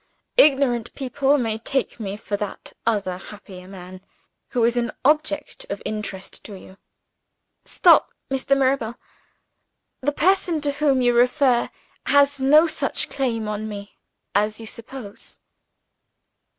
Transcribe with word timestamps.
Ignorant 0.37 0.91
people 0.95 1.37
may 1.37 1.59
take 1.59 1.99
me 1.99 2.17
for 2.17 2.35
that 2.35 2.73
other 2.87 3.17
happier 3.19 3.67
man, 3.67 4.01
who 4.49 4.63
is 4.63 4.75
an 4.75 4.91
object 5.05 5.67
of 5.69 5.79
interest 5.85 6.43
to 6.45 6.55
you" 6.55 6.77
"Stop, 7.75 8.11
Mr. 8.27 8.57
Mirabel! 8.57 8.95
The 10.01 10.11
person 10.11 10.59
to 10.61 10.71
whom 10.71 11.03
you 11.03 11.13
refer 11.13 11.69
has 12.07 12.39
no 12.39 12.65
such 12.65 13.09
claim 13.09 13.47
on 13.47 13.69
me 13.69 13.99
as 14.33 14.59
you 14.59 14.65
suppose." 14.65 15.37